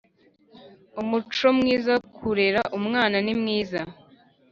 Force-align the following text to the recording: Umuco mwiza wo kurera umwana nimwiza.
Umuco 1.01 1.47
mwiza 1.57 1.89
wo 1.95 2.01
kurera 2.17 2.61
umwana 2.77 3.17
nimwiza. 3.25 3.81